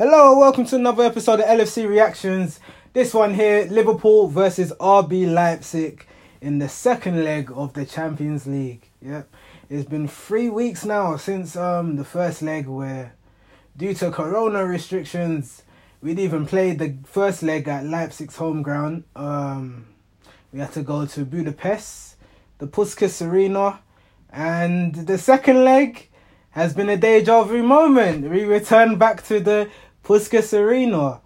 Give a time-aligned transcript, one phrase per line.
[0.00, 2.58] Hello, welcome to another episode of LFC Reactions.
[2.94, 6.06] This one here, Liverpool versus RB Leipzig
[6.40, 8.88] in the second leg of the Champions League.
[9.02, 9.28] Yep.
[9.68, 13.14] It's been three weeks now since um the first leg where
[13.76, 15.64] due to corona restrictions
[16.00, 19.04] we'd even played the first leg at Leipzig's home ground.
[19.14, 19.84] Um
[20.50, 22.16] we had to go to Budapest,
[22.56, 23.80] the Puskas Arena,
[24.30, 26.08] and the second leg
[26.52, 28.28] has been a deja vu moment.
[28.28, 29.68] We return back to the
[30.04, 31.20] Puskas Arena.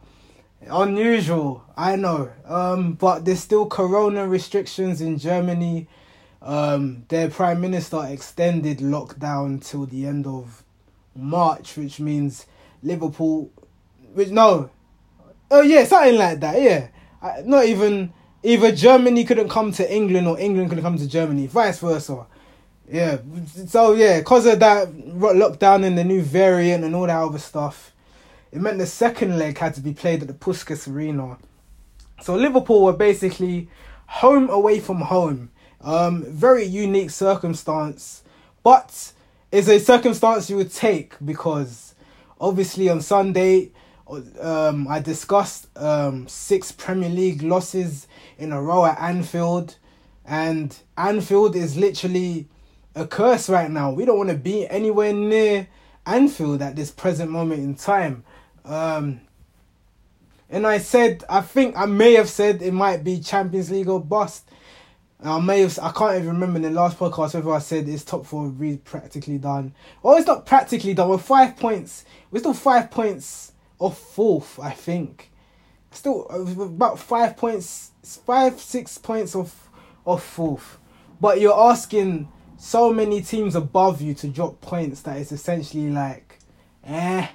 [0.67, 2.31] Unusual, I know.
[2.47, 5.89] Um, but there's still corona restrictions in Germany.
[6.41, 10.63] Um, their prime minister extended lockdown till the end of
[11.15, 12.47] March, which means
[12.83, 13.51] Liverpool.
[14.13, 14.71] Which no,
[15.51, 16.61] oh yeah, something like that.
[16.61, 16.89] Yeah,
[17.23, 18.13] I, not even
[18.43, 22.27] either Germany couldn't come to England or England couldn't come to Germany, vice versa.
[22.91, 23.19] Yeah,
[23.67, 27.94] so yeah, because of that lockdown and the new variant and all that other stuff,
[28.55, 31.39] it meant the second leg had to be played at the Puskas Arena.
[32.23, 33.69] So Liverpool were basically
[34.07, 35.51] home away from home.
[35.81, 38.23] Um, very unique circumstance,
[38.63, 39.13] but
[39.51, 41.97] it's a circumstance you would take because
[42.41, 43.73] obviously on Sunday,
[44.41, 48.07] um, I discussed um, six Premier League losses
[48.39, 49.77] in a row at Anfield,
[50.25, 52.47] and Anfield is literally
[52.95, 53.91] a curse right now.
[53.91, 55.67] We don't want to be anywhere near
[56.07, 58.23] Anfield at this present moment in time.
[58.65, 59.21] Um,
[60.49, 64.01] and I said, I think I may have said it might be Champions League or
[64.01, 64.49] bust.
[65.23, 68.05] I may have, I can't even remember in the last podcast whether I said it's
[68.05, 69.75] top four really practically done.
[70.03, 71.09] Well, it's not practically done.
[71.09, 72.05] We're five points.
[72.31, 75.31] We're still five points off fourth, I think.
[75.91, 77.93] Still uh, about five points,
[78.27, 79.69] five six points off
[80.05, 80.79] off fourth.
[81.21, 82.29] But you're asking
[82.59, 86.39] so many teams above you to drop points that it's essentially like,
[86.85, 87.29] eh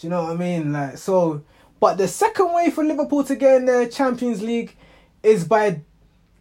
[0.00, 0.72] do you know what I mean?
[0.72, 1.44] Like so,
[1.78, 4.74] but the second way for Liverpool to get in the Champions League
[5.22, 5.82] is by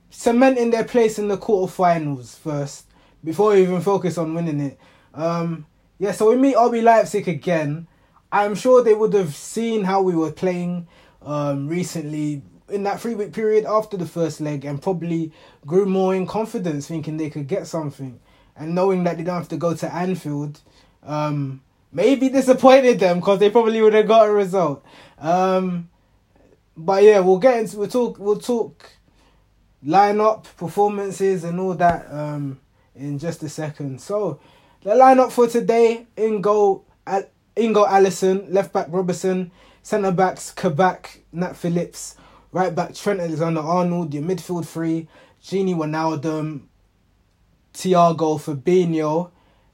[0.10, 2.86] cementing their place in the quarterfinals first
[3.22, 4.80] before we even focus on winning it.
[5.14, 5.66] Um,
[5.98, 7.88] yeah, so we meet RB Leipzig again.
[8.32, 10.88] I'm sure they would have seen how we were playing
[11.22, 15.34] um, recently in that three week period after the first leg and probably
[15.66, 18.22] grew more in confidence thinking they could get something.
[18.56, 20.62] And knowing that they don't have to go to Anfield,
[21.04, 21.62] um,
[21.92, 24.84] maybe disappointed them because they probably would have got a result.
[25.18, 25.90] Um,
[26.78, 28.90] but yeah, we'll get into we'll talk we'll talk
[29.86, 32.60] lineup performances and all that um,
[32.96, 34.00] in just a second.
[34.00, 34.40] So
[34.84, 39.52] the lineup for today: Ingo Al- Ingo Alisson, left back Robertson,
[39.84, 42.16] centre backs Kabak, Nat Phillips,
[42.52, 45.08] right back Trent Alexander Arnold, your midfield three:
[45.44, 46.62] Gini Wijnaldum,
[47.74, 49.32] Thiago Fabinho,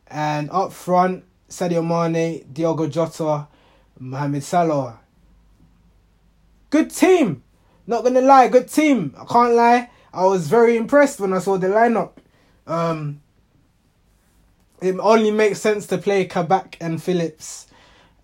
[0.07, 3.47] and up front Sadio Mane, Diogo Jota,
[3.99, 4.99] Mohamed Salah.
[6.69, 7.43] Good team.
[7.87, 9.13] Not gonna lie, good team.
[9.17, 9.89] I can't lie.
[10.13, 12.11] I was very impressed when I saw the lineup.
[12.65, 13.21] Um,
[14.81, 17.67] it only makes sense to play Kabak and Phillips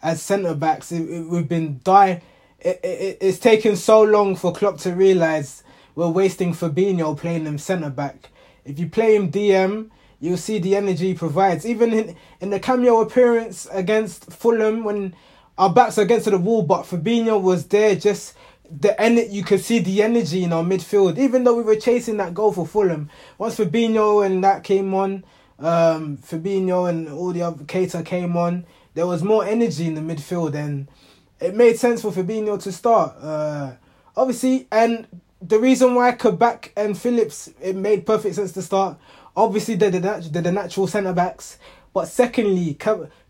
[0.02, 0.92] as centre backs.
[0.92, 2.22] It, it, we've been dying.
[2.60, 5.64] It, it, it's taken so long for Klopp to realise
[5.96, 8.30] we're wasting Fabinho playing him centre back.
[8.66, 9.90] If you play him DM,
[10.22, 11.66] you'll see the energy he provides.
[11.66, 15.14] Even in, in the cameo appearance against Fulham when
[15.58, 18.36] our backs are against the wall, but Fabinho was there just
[18.80, 21.18] the en- you could see the energy in our midfield.
[21.18, 25.26] Even though we were chasing that goal for Fulham, once Fabinho and that came on,
[25.60, 30.02] um, Fabinho and all the other Keita came on, there was more energy in the
[30.02, 30.88] midfield, and
[31.40, 33.16] it made sense for Fabinho to start.
[33.20, 33.74] Uh,
[34.16, 35.08] obviously, and
[35.42, 38.98] the reason why Kabak and Phillips it made perfect sense to start
[39.36, 41.58] Obviously, they're the, they're the natural centre backs.
[41.94, 42.78] But secondly,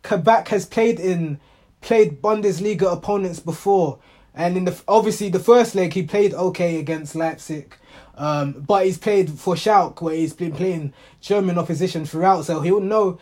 [0.03, 1.39] Kabak has played in
[1.81, 3.99] played Bundesliga opponents before,
[4.35, 7.75] and in the obviously the first leg he played okay against Leipzig,
[8.15, 12.79] um, but he's played for Schalke where he's been playing German opposition throughout, so he'll
[12.79, 13.17] know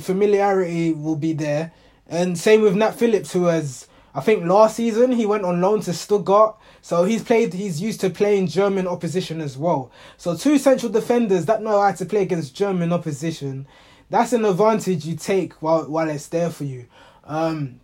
[0.00, 1.72] familiarity will be there.
[2.08, 5.82] And same with Nat Phillips, who has I think last season he went on loan
[5.82, 7.52] to Stuttgart, so he's played.
[7.52, 9.92] He's used to playing German opposition as well.
[10.16, 13.66] So two central defenders that know how to play against German opposition.
[14.08, 16.86] That's an advantage you take while while it's there for you.
[17.24, 17.80] Um,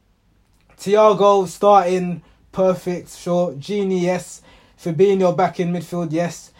[0.78, 3.52] Thiago starting perfect, sure.
[3.52, 4.40] Gini, yes.
[4.82, 6.50] Fabinho back in midfield, yes.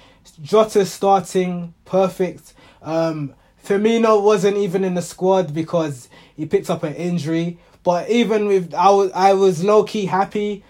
[0.43, 2.53] Jota starting perfect.
[2.83, 3.35] Um,
[3.65, 7.59] Firmino wasn't even in the squad because he picked up an injury.
[7.85, 10.65] But even with I was I was low key happy.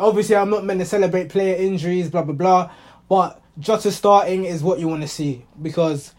[0.00, 2.70] Obviously, I'm not meant to celebrate player injuries, blah blah blah.
[3.08, 6.14] But Jota starting is what you want to see because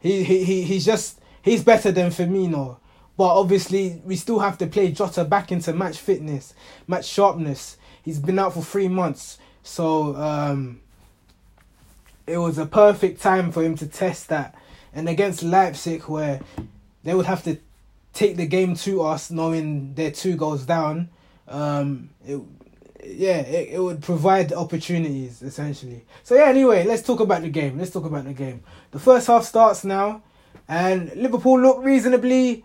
[0.00, 2.78] he, he, he he's just he's better than Firmino.
[3.16, 6.52] But obviously, we still have to play Jota back into match fitness,
[6.86, 7.78] match sharpness.
[8.02, 10.80] He's been out for three months, so um,
[12.26, 14.54] it was a perfect time for him to test that.
[14.92, 16.40] And against Leipzig, where
[17.04, 17.58] they would have to
[18.16, 21.10] take the game to us, knowing they're two goals down,
[21.46, 22.40] um, it,
[23.04, 26.04] yeah, it, it would provide opportunities essentially.
[26.24, 27.78] So yeah, anyway, let's talk about the game.
[27.78, 28.62] Let's talk about the game.
[28.90, 30.22] The first half starts now,
[30.66, 32.64] and Liverpool look reasonably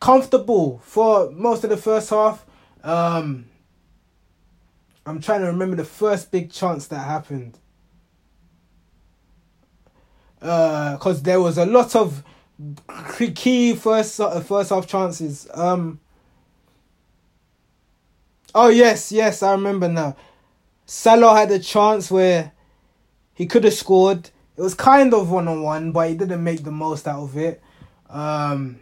[0.00, 2.44] comfortable for most of the first half.
[2.82, 3.46] Um,
[5.06, 7.58] I'm trying to remember the first big chance that happened.
[10.38, 12.22] Because uh, there was a lot of
[13.34, 15.48] key first first half chances.
[15.54, 16.00] Um,
[18.54, 20.16] oh yes, yes, I remember now.
[20.86, 22.52] Salah had a chance where
[23.34, 24.30] he could have scored.
[24.56, 27.36] It was kind of one on one, but he didn't make the most out of
[27.36, 27.62] it.
[28.08, 28.80] Um,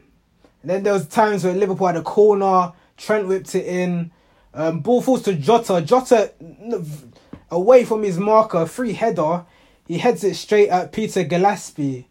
[0.63, 4.11] and then there was times where Liverpool had a corner, Trent whipped it in.
[4.55, 5.83] Um, ball falls to Jota.
[5.83, 6.33] Jota
[7.51, 9.45] away from his marker, free header.
[9.87, 12.08] He heads it straight at Peter Gillespie.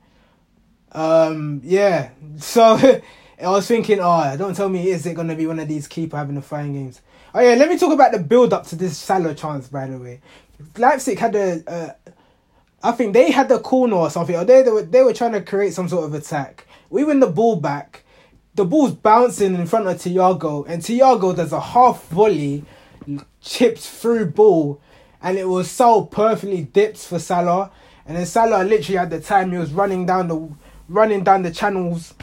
[0.91, 2.09] Um, yeah.
[2.37, 2.63] So
[3.41, 6.17] I was thinking, oh, don't tell me is it gonna be one of these keeper
[6.17, 7.01] having the fine games.
[7.33, 9.67] Oh yeah, let me talk about the build up to this Salah chance.
[9.67, 10.21] By the way,
[10.77, 12.11] Leipzig had a, uh,
[12.81, 15.33] I think they had the corner or something, or they, they were they were trying
[15.33, 16.65] to create some sort of attack.
[16.89, 18.05] We win the ball back
[18.57, 22.65] the ball's bouncing in front of Thiago, and Thiago does a half volley,
[23.39, 24.81] chips through ball,
[25.21, 27.71] and it was so perfectly dipped for Salah.
[28.07, 30.49] And then Salah literally at the time he was running down the
[30.87, 32.13] running down the channels.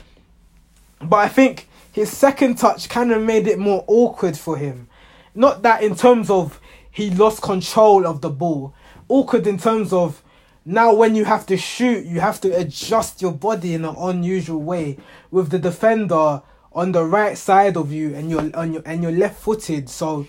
[1.00, 4.88] But I think his second touch kind of made it more awkward for him.
[5.34, 8.74] Not that in terms of he lost control of the ball.
[9.08, 10.22] Awkward in terms of
[10.64, 14.62] now when you have to shoot, you have to adjust your body in an unusual
[14.62, 14.96] way
[15.30, 19.12] with the defender on the right side of you and you're on your and you're
[19.12, 19.88] left footed.
[19.88, 20.26] So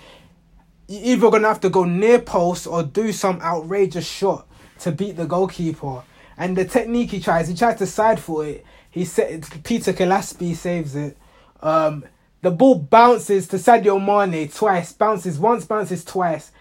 [0.87, 4.47] you're either gonna have to go near post or do some outrageous shot
[4.79, 6.03] to beat the goalkeeper.
[6.37, 8.65] And the technique he tries, he tries to side for it.
[8.89, 11.17] He said Peter Gillespie saves it.
[11.61, 12.05] Um,
[12.41, 16.51] the ball bounces to Sadio Mane twice, bounces once, bounces twice.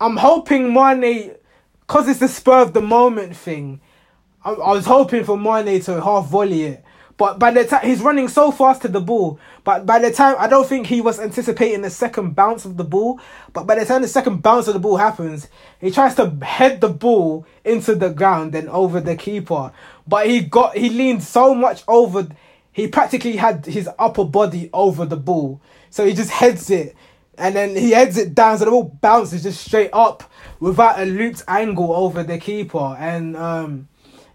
[0.00, 1.34] I'm hoping Mane
[1.80, 3.80] because it's the spur of the moment thing.
[4.44, 6.84] I, I was hoping for Mane to half volley it.
[7.18, 10.36] But by the time he's running so fast to the ball, but by the time
[10.38, 13.20] I don't think he was anticipating the second bounce of the ball.
[13.52, 15.48] But by the time the second bounce of the ball happens,
[15.80, 19.72] he tries to head the ball into the ground and over the keeper.
[20.06, 22.28] But he got he leaned so much over,
[22.72, 25.60] he practically had his upper body over the ball,
[25.90, 26.94] so he just heads it
[27.38, 30.24] and then he heads it down, so the ball bounces just straight up
[30.58, 33.88] without a looped angle over the keeper, and um,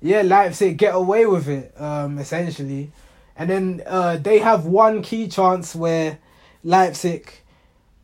[0.03, 2.91] yeah, Leipzig get away with it um, essentially,
[3.37, 6.19] and then uh, they have one key chance where
[6.61, 7.31] Leipzig,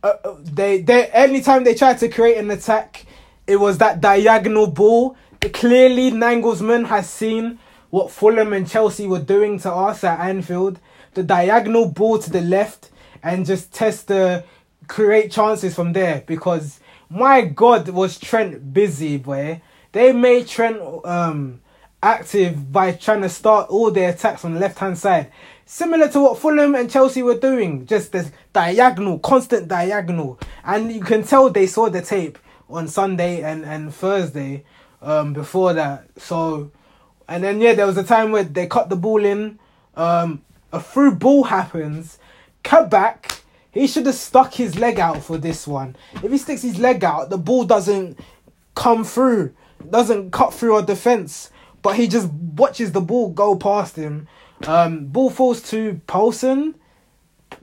[0.02, 3.06] uh, uh they they anytime they try to create an attack,
[3.46, 5.18] it was that diagonal ball.
[5.54, 7.60] Clearly, Nagelsmann has seen
[7.90, 10.80] what Fulham and Chelsea were doing to us at Anfield.
[11.16, 12.92] The diagonal ball to the left
[13.22, 14.46] and just test the
[14.88, 16.80] create chances from there because
[17.10, 19.62] my God was Trent busy, boy.
[19.92, 21.60] They made Trent um
[22.02, 25.32] active by trying to start all their attacks on the left hand side.
[25.66, 30.40] Similar to what Fulham and Chelsea were doing, just this diagonal, constant diagonal.
[30.64, 34.64] And you can tell they saw the tape on Sunday and, and Thursday
[35.02, 36.08] um before that.
[36.18, 36.72] So
[37.28, 39.60] and then yeah, there was a time where they cut the ball in,
[39.96, 42.18] um a through ball happens,
[42.64, 45.96] cut back, he should have stuck his leg out for this one.
[46.24, 48.20] If he sticks his leg out, the ball doesn't
[48.76, 49.54] come through,
[49.90, 51.52] doesn't cut through our defense.
[51.82, 54.28] But he just watches the ball go past him.
[54.68, 56.76] Um, ball falls to Poulsen,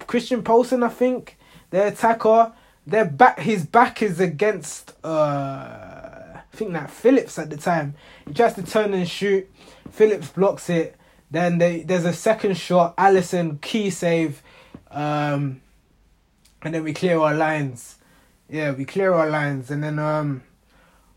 [0.07, 1.39] Christian Poulsen, I think.
[1.71, 2.53] Their attacker.
[2.87, 4.93] Their back, his back is against.
[5.05, 7.95] Uh, I think that Phillips at the time.
[8.27, 9.51] He tries to turn and shoot.
[9.91, 10.97] Phillips blocks it.
[11.31, 12.97] Then they, there's a second shot.
[12.97, 14.43] Alisson key save.
[14.91, 15.61] Um,
[16.63, 17.97] and then we clear our lines.
[18.49, 20.43] Yeah, we clear our lines, and then um,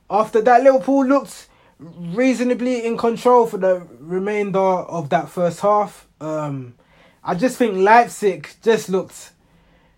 [0.10, 1.48] after that, Liverpool looked
[1.80, 6.08] reasonably in control for the remainder of that first half.
[6.20, 6.76] Um,
[7.24, 9.32] I just think Leipzig just looked.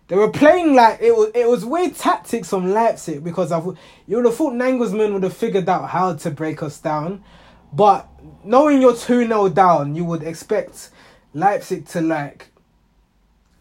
[0.08, 1.30] They were playing like it was.
[1.34, 3.58] It was weird tactics from Leipzig because I
[4.06, 7.24] you would have thought Nagelsmann would have figured out how to break us down,
[7.72, 8.08] but
[8.44, 10.90] knowing you're two 0 down, you would expect
[11.34, 12.48] Leipzig to like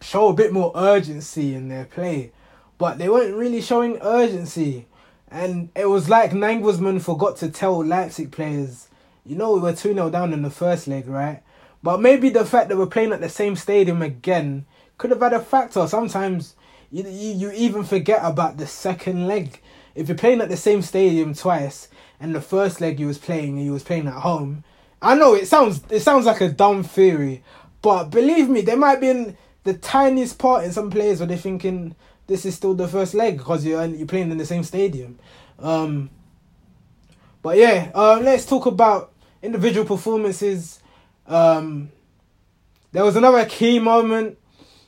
[0.02, 2.32] show a bit more urgency in their play,
[2.78, 4.88] but they weren't really showing urgency.
[5.32, 8.90] And it was like Nagelsmann forgot to tell Leipzig players,
[9.26, 11.42] you know, we were 2 0 down in the first leg, right?
[11.82, 14.66] But maybe the fact that we're playing at the same stadium again
[14.98, 15.88] could have had a factor.
[15.88, 16.56] Sometimes
[16.92, 19.62] you, you, you even forget about the second leg.
[19.96, 21.88] If you're playing at the same stadium twice,
[22.20, 24.64] and the first leg you was playing, you was playing at home.
[25.02, 27.44] I know it sounds it sounds like a dumb theory,
[27.82, 31.38] but believe me, there might be in the tiniest part in some players where they're
[31.38, 31.96] thinking
[32.32, 35.20] this is still the first leg because you're you're playing in the same stadium.
[35.60, 36.10] Um,
[37.42, 39.12] but yeah, um, let's talk about
[39.42, 40.80] individual performances.
[41.28, 41.92] Um,
[42.94, 44.38] there was another key moment.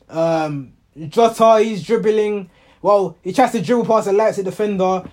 [0.10, 0.74] Um,
[1.10, 2.50] Jota, he's dribbling.
[2.82, 5.04] Well, he tries to dribble past a Leipzig defender.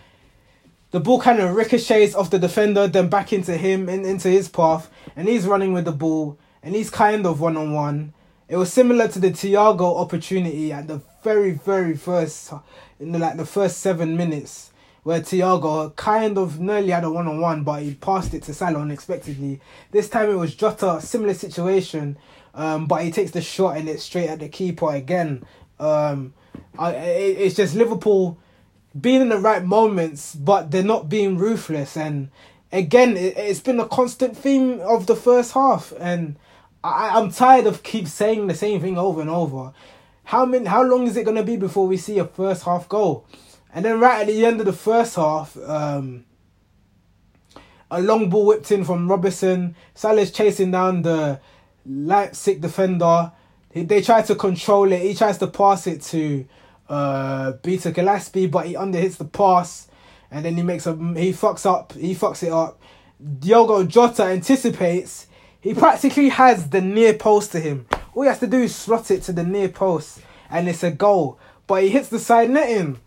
[0.93, 4.49] The ball kind of ricochets off the defender, then back into him, in, into his
[4.49, 8.13] path, and he's running with the ball, and he's kind of one on one.
[8.49, 12.53] It was similar to the Thiago opportunity at the very, very first,
[12.99, 14.71] in the, like the first seven minutes,
[15.03, 18.55] where Thiago kind of nearly had a one on one, but he passed it to
[18.55, 19.61] Salah unexpectedly.
[19.91, 22.19] This time it was Jota, similar situation,
[22.55, 25.45] um, but he takes the shot and it's straight at the keeper again.
[25.79, 26.35] Um,
[26.79, 28.39] I, it, it's just Liverpool
[28.99, 31.97] being in the right moments, but they're not being ruthless.
[31.97, 32.31] And
[32.73, 36.37] again, it, it's been a constant theme of the first half, and
[36.83, 39.73] I, I'm tired of keep saying the same thing over and over.
[40.25, 40.67] How many?
[40.67, 43.27] How long is it gonna be before we see a first half goal?
[43.73, 46.25] And then right at the end of the first half, um,
[47.91, 49.75] a long ball whipped in from Robertson.
[49.95, 51.41] Salah's chasing down the
[51.87, 53.33] Leipzig defender.
[53.73, 55.01] He, they try to control it.
[55.03, 56.47] He tries to pass it to
[56.89, 59.89] uh, Peter Gillespie, but he underhits the pass,
[60.31, 61.93] and then he makes a he fucks up.
[61.93, 62.81] He fucks it up.
[63.39, 65.27] Diogo Jota anticipates.
[65.61, 67.87] He practically has the near post to him.
[68.15, 70.91] All he has to do is slot it to the near post, and it's a
[70.91, 71.39] goal.
[71.67, 72.99] But he hits the side netting,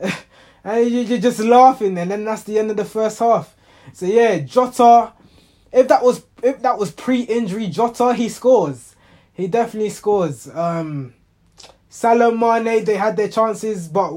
[0.64, 3.54] and you're just laughing, and then that's the end of the first half.
[3.92, 5.12] So yeah, Jota.
[5.72, 8.94] If that was if that was pre-injury Jota, he scores.
[9.32, 10.48] He definitely scores.
[10.48, 11.14] Um,
[11.88, 14.12] Salah, Mane, they had their chances, but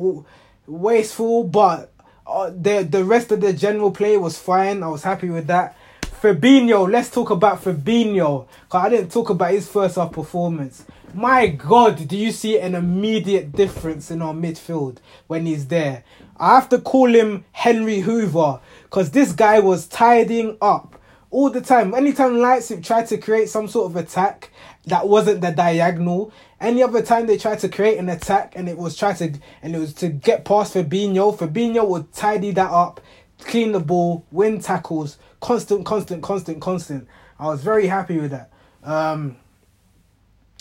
[0.67, 1.43] wasteful.
[1.45, 1.91] But
[2.27, 4.83] uh, the the rest of the general play was fine.
[4.83, 5.75] I was happy with that.
[6.21, 8.47] Fabinho, let's talk about Fabinho.
[8.69, 10.83] Cause I didn't talk about his first half performance.
[11.13, 14.97] My God, do you see an immediate difference in our midfield
[15.27, 16.03] when he's there?
[16.37, 21.61] I have to call him Henry Hoover because this guy was tidying up all the
[21.61, 21.93] time.
[21.93, 24.49] Anytime Leipzig tried to create some sort of attack
[24.85, 28.77] that wasn't the diagonal, any other time they tried to create an attack and it
[28.79, 33.01] was try to and it was to get past Fabinho, Fabinho would tidy that up,
[33.41, 37.07] clean the ball, win tackles, constant, constant, constant, constant.
[37.39, 38.51] I was very happy with that.
[38.83, 39.37] Um,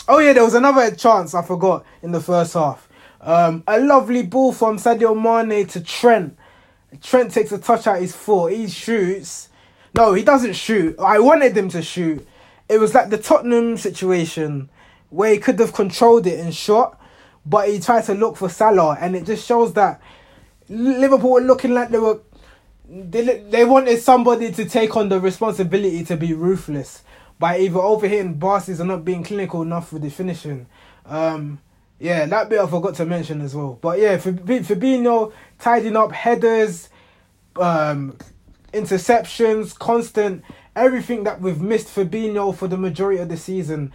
[0.07, 2.87] oh yeah, there was another chance I forgot in the first half.
[3.21, 6.37] Um, a lovely ball from Sadio Mane to Trent.
[7.01, 8.53] Trent takes a touch out his foot.
[8.53, 9.49] He shoots.
[9.95, 10.97] No, he doesn't shoot.
[10.99, 12.27] I wanted him to shoot.
[12.69, 14.69] It was like the Tottenham situation
[15.09, 16.99] where he could have controlled it and shot,
[17.45, 20.01] but he tried to look for Salah, and it just shows that
[20.69, 22.19] Liverpool were looking like they were
[22.89, 27.03] they they wanted somebody to take on the responsibility to be ruthless
[27.39, 30.67] by either overhitting passes or not being clinical enough with the finishing.
[31.05, 31.59] Um,
[31.99, 33.77] yeah, that bit I forgot to mention as well.
[33.81, 36.89] But yeah, for Fabinho tidying up headers,
[37.55, 38.17] um,
[38.73, 40.43] interceptions, constant
[40.75, 43.91] everything that we've missed Fabinho for the majority of the season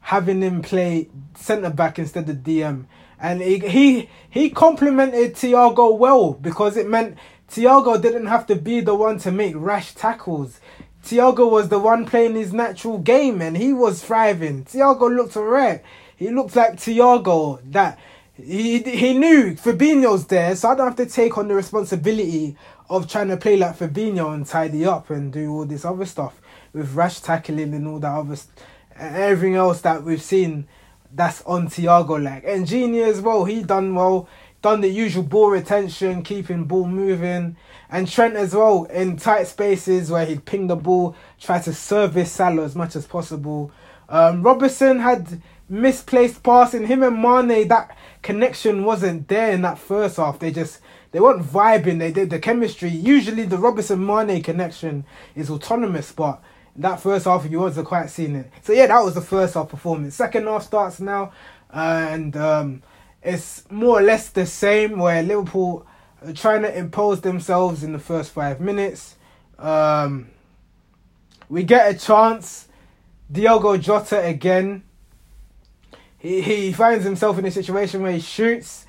[0.00, 2.84] having him play centre back instead of DM.
[3.18, 7.16] And he he, he complimented Thiago well because it meant
[7.50, 10.60] Thiago didn't have to be the one to make rash tackles.
[11.04, 14.64] Thiago was the one playing his natural game and he was thriving.
[14.64, 15.82] Thiago looked alright.
[16.16, 17.98] He looked like Thiago that
[18.34, 22.56] he he knew Fabinho's there, so I don't have to take on the responsibility
[22.90, 26.40] of trying to play like Fabinho and tidy up and do all this other stuff
[26.72, 28.58] with rash tackling and all that other st-
[28.98, 30.66] everything else that we've seen
[31.12, 32.44] that's on Thiago like.
[32.44, 34.28] And Gini as well, he done well,
[34.62, 37.56] done the usual ball retention, keeping ball moving.
[37.90, 42.32] And Trent as well in tight spaces where he'd ping the ball, try to service
[42.32, 43.70] Salah as much as possible.
[44.08, 46.86] Um, Robertson had misplaced passing.
[46.86, 50.38] Him and Mane, that connection wasn't there in that first half.
[50.38, 50.80] They just
[51.12, 51.98] they weren't vibing.
[51.98, 52.88] They did the chemistry.
[52.88, 56.42] Usually the Robertson Mane connection is autonomous, but
[56.76, 58.50] that first half you wasn't quite seeing it.
[58.62, 60.14] So yeah, that was the first half performance.
[60.14, 61.32] Second half starts now,
[61.70, 62.82] and um,
[63.26, 64.98] it's more or less the same.
[64.98, 65.86] Where Liverpool
[66.24, 69.16] are trying to impose themselves in the first five minutes.
[69.58, 70.28] Um,
[71.48, 72.68] we get a chance.
[73.30, 74.84] Diogo Jota again.
[76.18, 78.86] He he finds himself in a situation where he shoots.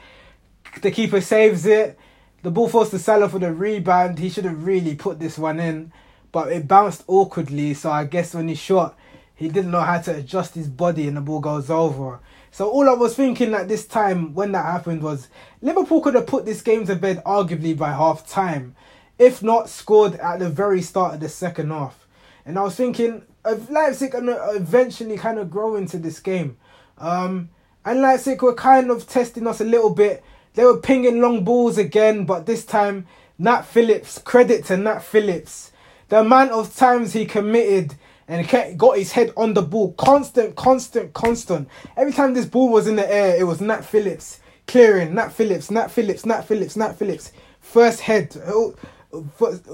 [0.81, 1.97] The keeper saves it.
[2.43, 4.19] The ball falls to Salah for the rebound.
[4.19, 5.91] He should have really put this one in
[6.31, 7.73] but it bounced awkwardly.
[7.73, 8.97] So I guess when he shot,
[9.35, 12.19] he didn't know how to adjust his body and the ball goes over.
[12.51, 15.27] So all I was thinking at this time when that happened was
[15.61, 18.75] Liverpool could have put this game to bed arguably by half time,
[19.19, 22.07] if not scored at the very start of the second half.
[22.45, 26.57] And I was thinking of Leipzig and eventually kind of grow into this game.
[26.97, 27.49] Um,
[27.85, 30.23] and Leipzig were kind of testing us a little bit.
[30.53, 33.05] They were pinging long balls again, but this time
[33.37, 35.71] Nat Phillips, credit to Nat Phillips.
[36.09, 37.95] The amount of times he committed
[38.27, 39.93] and he got his head on the ball.
[39.93, 41.69] Constant, constant, constant.
[41.95, 45.15] Every time this ball was in the air, it was Nat Phillips clearing.
[45.15, 47.31] Nat Phillips, Nat Phillips, Nat Phillips, Nat Phillips.
[47.61, 48.75] First head, oh,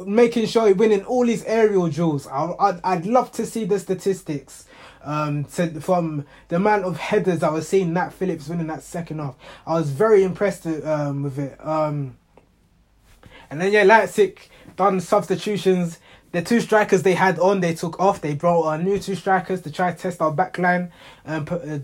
[0.06, 2.28] making sure he winning all these aerial duels.
[2.28, 4.66] I'd, I'd love to see the statistics.
[5.06, 9.20] Um, to, from the amount of headers I was seeing Nat Phillips winning that second
[9.20, 9.36] half,
[9.68, 11.58] I was very impressed um, with it.
[11.66, 12.18] Um,
[13.50, 14.40] and then yeah, Leipzig
[14.78, 16.00] done substitutions
[16.34, 18.20] the two strikers they had on, they took off.
[18.20, 20.92] They brought on new two strikers to try to test our back line.
[21.24, 21.80] And put uh,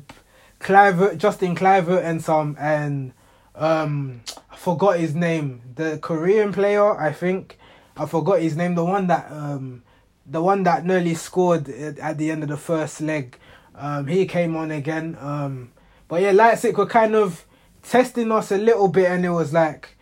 [0.60, 3.14] Kluivert, Justin Kluivert, and some and
[3.56, 5.62] um, I forgot his name.
[5.76, 7.58] The Korean player, I think.
[7.96, 8.74] I forgot his name.
[8.74, 9.84] The one that um,
[10.26, 13.38] the one that nearly scored at the end of the first leg.
[13.76, 15.16] Um, he came on again.
[15.22, 15.72] Um,
[16.08, 17.46] but yeah, Leipzig were kind of
[17.84, 19.96] testing us a little bit, and it was like,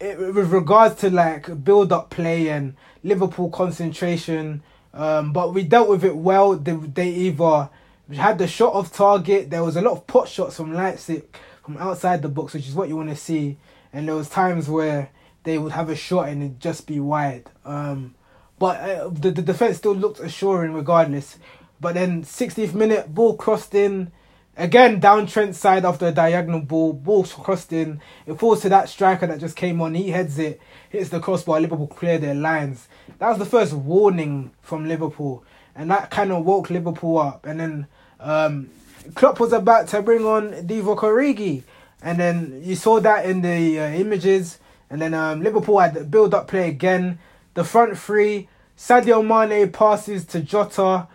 [0.00, 4.62] it, with regards to like build up play and Liverpool concentration.
[4.94, 6.54] Um, but we dealt with it well.
[6.54, 7.70] They, they either
[8.14, 9.50] had the shot of target.
[9.50, 11.24] There was a lot of pot shots from Leipzig
[11.64, 13.56] from outside the box, which is what you want to see.
[13.92, 15.10] And there was times where
[15.44, 17.50] they would have a shot and it'd just be wide.
[17.64, 18.14] Um,
[18.58, 21.38] but uh, the the defense still looked assuring regardless.
[21.80, 24.12] But then 60th minute ball crossed in.
[24.54, 28.02] Again, down Trent's side after a diagonal ball, ball crossed in.
[28.26, 29.94] It falls to that striker that just came on.
[29.94, 31.58] He heads it, hits the crossbar.
[31.58, 32.86] Liverpool clear their lines.
[33.18, 35.42] That was the first warning from Liverpool,
[35.74, 37.46] and that kind of woke Liverpool up.
[37.46, 37.86] And then
[38.20, 38.68] um,
[39.14, 41.62] Klopp was about to bring on Divock Origi,
[42.02, 44.58] and then you saw that in the uh, images.
[44.90, 47.18] And then um, Liverpool had the build up play again.
[47.54, 51.08] The front three: Sadio Mane passes to Jota.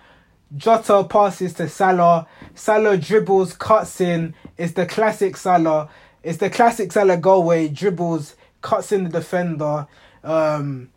[0.55, 2.27] Jota passes to Salah.
[2.55, 4.33] Salah dribbles, cuts in.
[4.57, 5.89] It's the classic Salah.
[6.23, 9.87] It's the classic Salah goal where he dribbles, cuts in the defender.
[10.23, 10.89] Um,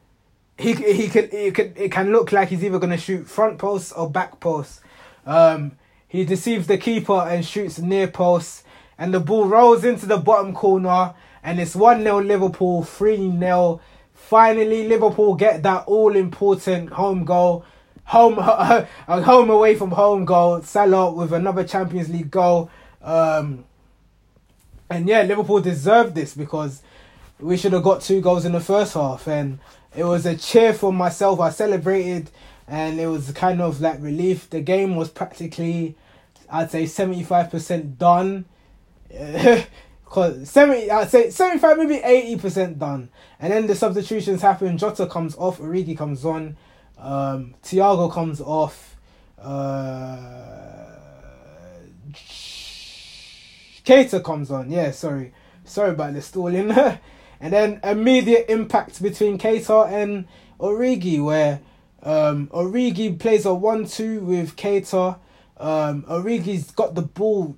[0.59, 3.93] he he can it can it can look like he's either gonna shoot front post
[3.97, 4.81] or back post.
[5.27, 5.73] Um,
[6.07, 8.65] he deceives the keeper and shoots near post,
[8.99, 13.81] and the ball rolls into the bottom corner, and it's one 0 Liverpool, three 0
[14.13, 17.65] Finally, Liverpool get that all important home goal,
[18.11, 18.87] home a
[19.23, 20.63] home away from home goal.
[20.63, 22.71] Salah with another Champions League goal.
[23.03, 23.65] Um,
[24.91, 26.83] and yeah, Liverpool deserved this because
[27.39, 29.61] we should have got two goals in the first half and
[29.95, 31.41] it was a cheer for myself.
[31.41, 32.31] I celebrated,
[32.69, 34.49] and it was kind of like relief.
[34.51, 35.97] The game was practically,
[36.49, 38.45] I'd say, seventy five percent done.
[40.05, 43.09] Cause seventy, I'd say seventy five, maybe eighty percent done.
[43.41, 44.79] And then the substitutions happen.
[44.79, 46.57] Jota comes off, Origi comes on,
[47.01, 48.97] um, Thiago comes off.
[49.39, 50.97] Uh,
[53.85, 54.71] Keita comes on.
[54.71, 55.33] Yeah, sorry,
[55.65, 56.73] sorry about the stalling.
[57.43, 60.27] And then immediate impact between Keita and
[60.61, 61.61] Origi, where
[62.03, 65.19] um, Origi plays a 1 2 with Keita.
[65.57, 67.57] Um, Origi's got the ball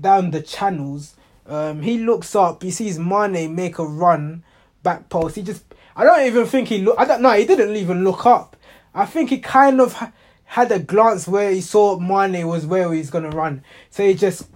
[0.00, 1.14] down the channels.
[1.46, 4.42] Um, he looks up, he sees Mane make a run
[4.82, 5.36] back post.
[5.36, 6.98] He just, I don't even think he look.
[6.98, 7.32] I don't know.
[7.32, 8.56] He didn't even look up.
[8.94, 10.12] I think he kind of
[10.44, 13.62] had a glance where he saw Mane was where he's gonna run.
[13.90, 14.48] So he just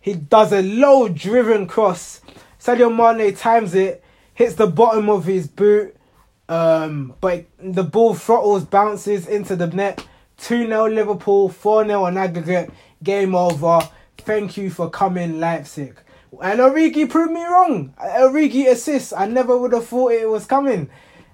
[0.00, 2.20] he does a low driven cross
[2.62, 5.96] Sadio Mane times it, hits the bottom of his boot,
[6.48, 10.06] um, but the ball throttles, bounces into the net.
[10.38, 12.70] 2 0 Liverpool, 4 0 on aggregate,
[13.02, 13.80] game over.
[14.18, 15.98] Thank you for coming, Leipzig.
[16.40, 17.94] And Origi proved me wrong.
[17.98, 19.12] Origi assists.
[19.12, 20.88] I never would have thought it was coming.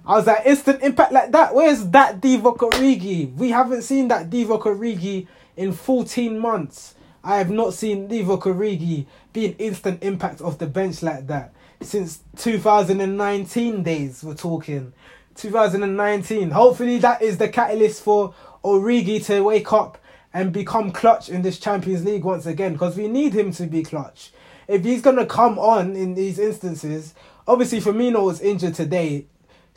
[0.09, 1.53] I was like, instant impact like that.
[1.53, 3.31] Where's that Divock Origi?
[3.35, 6.95] We haven't seen that Divock Origi in 14 months.
[7.23, 11.53] I have not seen Divock Origi be an instant impact off the bench like that
[11.81, 14.23] since 2019 days.
[14.23, 14.93] We're talking
[15.35, 16.49] 2019.
[16.49, 19.99] Hopefully, that is the catalyst for Origi to wake up
[20.33, 23.83] and become clutch in this Champions League once again because we need him to be
[23.83, 24.31] clutch.
[24.67, 27.13] If he's gonna come on in these instances,
[27.47, 29.27] obviously Firmino was injured today.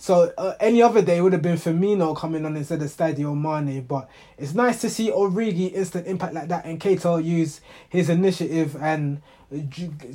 [0.03, 3.83] So uh, any other day would have been Firmino coming on instead of Sadio Mane,
[3.83, 8.75] but it's nice to see Origi instant impact like that and Keita use his initiative
[8.83, 9.23] and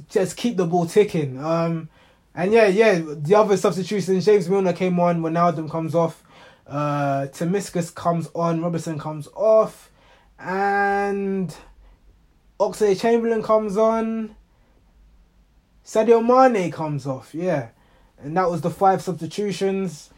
[0.10, 1.41] just keep the ball ticking.
[1.41, 1.88] Um,
[2.36, 6.21] and yeah, yeah, the other substitutions, James Milner came on, when Ronaldo comes off,
[6.67, 9.89] uh, Tsimikas comes on, Robertson comes off,
[10.38, 11.56] and
[12.60, 14.36] Oxlade Chamberlain comes on.
[15.86, 17.69] Sadio Mane comes off, yeah.
[18.20, 20.10] And that was the five substitutions.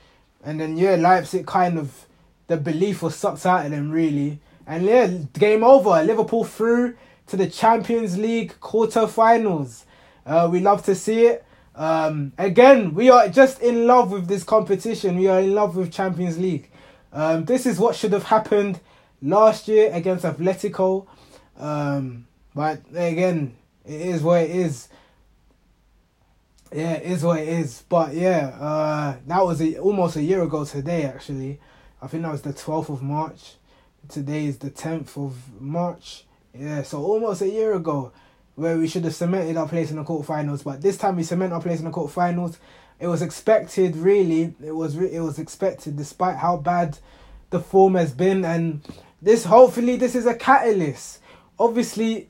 [0.43, 2.05] And then, yeah, Leipzig kind of,
[2.47, 4.39] the belief was sucked out of them, really.
[4.65, 6.01] And yeah, game over.
[6.03, 6.95] Liverpool through
[7.27, 9.85] to the Champions League quarter-finals.
[10.25, 11.45] Uh, we love to see it.
[11.75, 15.17] Um, again, we are just in love with this competition.
[15.17, 16.69] We are in love with Champions League.
[17.13, 18.79] Um, this is what should have happened
[19.21, 21.07] last year against Atletico.
[21.57, 24.89] Um, but again, it is what it is.
[26.71, 27.83] Yeah, it is what it is.
[27.89, 31.59] But yeah, uh, that was a, almost a year ago today, actually.
[32.01, 33.55] I think that was the 12th of March.
[34.07, 36.25] Today is the 10th of March.
[36.53, 38.11] Yeah, so almost a year ago
[38.55, 40.63] where we should have cemented our place in the quarterfinals.
[40.63, 42.57] But this time we cement our place in the quarterfinals.
[42.99, 44.53] It was expected, really.
[44.63, 46.97] It was re- it was expected, despite how bad
[47.49, 48.81] the form has been, and
[49.21, 51.19] this hopefully this is a catalyst.
[51.57, 52.27] Obviously,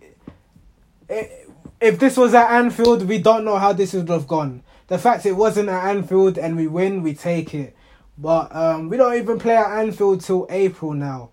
[1.82, 4.64] if this was at Anfield, we don't know how this would have gone.
[4.88, 7.76] The fact it wasn't at Anfield and we win, we take it.
[8.18, 11.30] But um, we don't even play at Anfield till April now.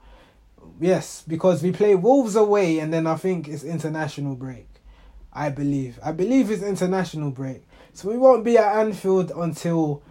[0.79, 4.69] Yes, because we play Wolves away and then I think it's international break.
[5.33, 5.99] I believe.
[6.03, 7.63] I believe it's international break.
[7.93, 10.03] So we won't be at Anfield until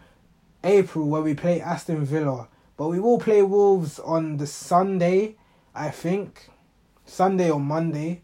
[0.63, 2.47] April where we play Aston Villa.
[2.77, 5.35] But we will play Wolves on the Sunday,
[5.73, 6.49] I think.
[7.05, 8.21] Sunday or Monday.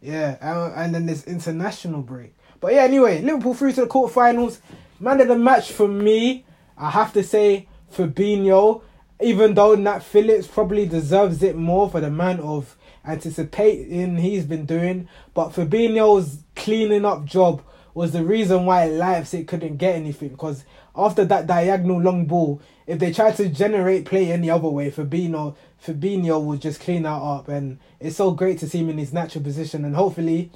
[0.00, 0.36] Yeah,
[0.76, 2.34] and, then there's international break.
[2.60, 4.60] But yeah, anyway, Liverpool through to the quarterfinals.
[5.00, 6.44] Man of the match for me,
[6.76, 8.82] I have to say Fabinho.
[9.20, 14.64] Even though Nat Phillips probably deserves it more for the man of anticipating he's been
[14.64, 17.62] doing, but Fabinho's cleaning up job
[17.94, 20.28] was the reason why Leipzig couldn't get anything.
[20.28, 24.90] Because after that diagonal long ball, if they tried to generate play any other way,
[24.90, 28.98] Fabinho Fabinho will just clean that up, and it's so great to see him in
[28.98, 29.84] his natural position.
[29.84, 30.50] And hopefully,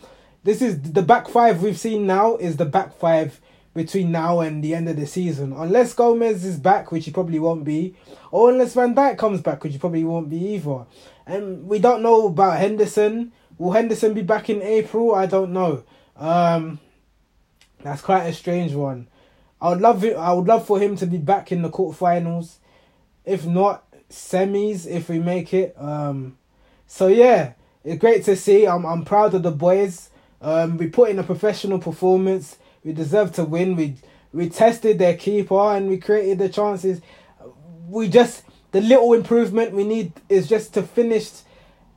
[0.44, 3.40] this is the back five we've seen now is the back five
[3.74, 5.52] between now and the end of the season.
[5.52, 7.94] Unless Gomez is back, which he probably won't be,
[8.30, 10.84] or unless Van Dijk comes back, which he probably won't be either.
[11.26, 13.32] And we don't know about Henderson.
[13.58, 15.14] Will Henderson be back in April?
[15.14, 15.84] I don't know.
[16.16, 16.80] Um,
[17.82, 19.08] that's quite a strange one.
[19.60, 20.16] I would love it.
[20.16, 22.56] I would love for him to be back in the quarterfinals.
[23.24, 25.74] If not, semis if we make it.
[25.78, 26.36] Um,
[26.86, 28.66] so yeah, it's great to see.
[28.66, 30.10] I'm I'm proud of the boys.
[30.40, 32.58] Um, we put in a professional performance.
[32.84, 33.76] We deserve to win.
[33.76, 33.96] We
[34.32, 37.00] we tested their keeper and we created the chances.
[37.88, 41.30] We just the little improvement we need is just to finish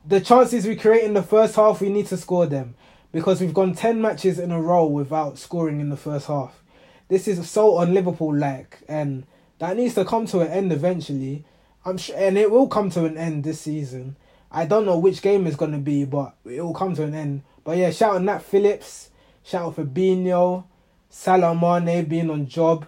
[0.06, 1.80] the chances we create in the first half.
[1.80, 2.74] We need to score them
[3.12, 6.62] because we've gone ten matches in a row without scoring in the first half.
[7.08, 9.26] This is so on Liverpool like, and
[9.58, 11.44] that needs to come to an end eventually.
[11.86, 14.16] I'm sure, and it will come to an end this season.
[14.50, 17.42] I don't know which game it's gonna be, but it will come to an end.
[17.62, 19.10] But yeah, shout out Nat Phillips,
[19.44, 20.64] shout out Fabinho,
[21.08, 22.86] Salah being on job.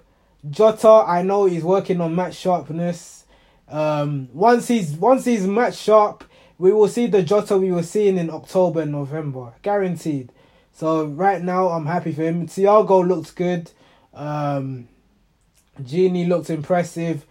[0.51, 3.25] Jota, I know he's working on match sharpness.
[3.69, 6.25] Um, once he's once he's match sharp,
[6.59, 10.33] we will see the Jota we were seeing in October and November, guaranteed.
[10.73, 12.49] So right now, I'm happy for him.
[12.49, 13.71] Thiago looks good.
[14.13, 14.89] Um,
[15.81, 17.25] Gini looked impressive.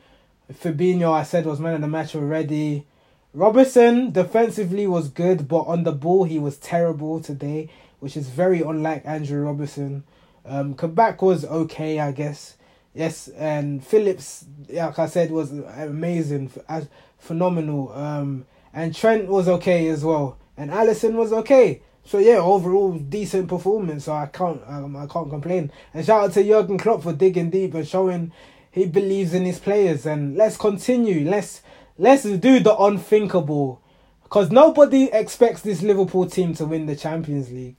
[0.53, 2.85] Fabinho, I said, was man of the match already.
[3.33, 8.61] Robertson defensively was good, but on the ball he was terrible today, which is very
[8.61, 10.03] unlike Andrew Robertson.
[10.45, 12.55] Um, Kabak was okay, I guess.
[12.93, 16.87] Yes, and Phillips, like I said, was amazing, as
[17.19, 17.91] phenomenal.
[17.91, 21.81] Um, and Trent was okay as well, and Alisson was okay.
[22.05, 24.05] So yeah, overall decent performance.
[24.05, 25.71] So I can't, um, I can't complain.
[25.93, 28.31] And shout out to Jurgen Klopp for digging deep and showing
[28.77, 31.29] he believes in his players, and let's continue.
[31.29, 31.61] Let's
[31.97, 33.81] let's do the unthinkable,
[34.23, 37.75] because nobody expects this Liverpool team to win the Champions League.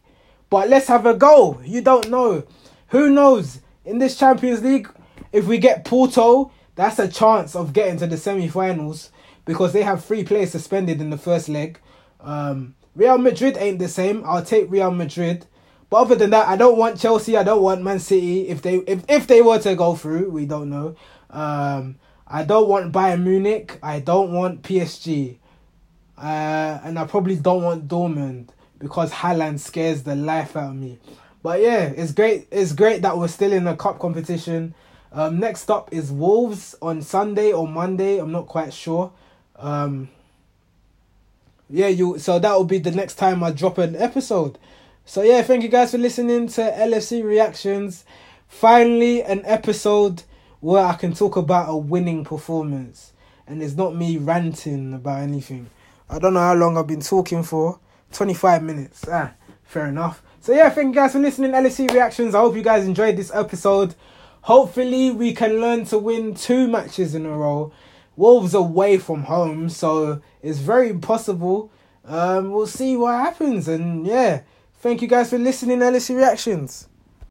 [0.51, 1.61] But let's have a go.
[1.65, 2.45] You don't know.
[2.89, 3.61] Who knows?
[3.85, 4.89] In this Champions League,
[5.33, 9.11] if we get Porto, that's a chance of getting to the semi-finals
[9.45, 11.79] because they have three players suspended in the first leg.
[12.21, 14.23] Um, Real Madrid ain't the same.
[14.25, 15.47] I'll take Real Madrid.
[15.91, 17.37] But other than that, I don't want Chelsea.
[17.37, 18.49] I don't want Man City.
[18.49, 20.97] If they if, if they were to go through, we don't know.
[21.31, 21.97] Um,
[22.27, 23.79] I don't want Bayern Munich.
[23.83, 25.39] I don't want PSG.
[26.17, 28.49] Uh, and I probably don't want Dortmund
[28.79, 30.99] because Haaland scares the life out of me.
[31.43, 32.49] But yeah, it's great.
[32.51, 34.75] It's great that we're still in the cup competition.
[35.13, 38.19] Um, next up is Wolves on Sunday or Monday.
[38.19, 39.13] I'm not quite sure.
[39.57, 40.11] Um,
[41.71, 42.19] yeah, you.
[42.19, 44.59] So that will be the next time I drop an episode.
[45.09, 48.05] So yeah, thank you guys for listening to LFC reactions.
[48.47, 50.23] Finally, an episode
[50.61, 53.15] where I can talk about a winning performance.
[53.47, 55.71] and it's not me ranting about anything.
[56.11, 57.81] I don't know how long I've been talking for.
[58.13, 59.07] 25 minutes.
[59.11, 59.33] Ah,
[59.65, 60.23] fair enough.
[60.43, 61.53] So yeah, thank you guys for listening.
[61.53, 62.35] To LFC reactions.
[62.35, 63.95] I hope you guys enjoyed this episode.
[64.43, 67.73] Hopefully, we can learn to win two matches in a row.
[68.15, 71.73] Wolves away from home, so it's very possible.
[72.05, 74.43] Um, we'll see what happens, and yeah,
[74.79, 75.79] thank you guys for listening.
[75.79, 76.88] LFC reactions.